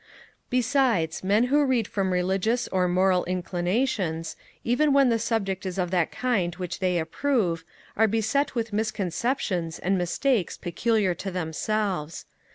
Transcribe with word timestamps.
Besides, 0.49 1.23
men 1.23 1.43
who 1.43 1.63
read 1.63 1.87
from 1.87 2.11
religious 2.11 2.67
or 2.69 2.87
moral 2.87 3.23
inclinations, 3.25 4.35
even 4.63 4.93
when 4.93 5.09
the 5.09 5.19
subject 5.19 5.63
is 5.63 5.77
of 5.77 5.91
that 5.91 6.11
kind 6.11 6.55
which 6.55 6.79
they 6.79 6.97
approve, 6.97 7.63
are 7.95 8.07
beset 8.07 8.55
with 8.55 8.73
misconceptions 8.73 9.77
and 9.77 9.99
mistakes 9.99 10.57
peculiar 10.57 11.13
to 11.13 11.29
themselves. 11.29 12.25